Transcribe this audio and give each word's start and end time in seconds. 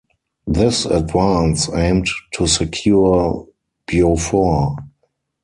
This 0.47 0.85
advance 0.87 1.69
aimed 1.71 2.07
to 2.33 2.47
secure 2.47 3.47
Beaufort. 3.85 4.79